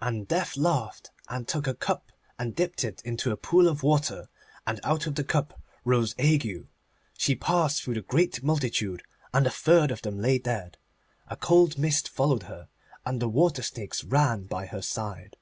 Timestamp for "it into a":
2.82-3.36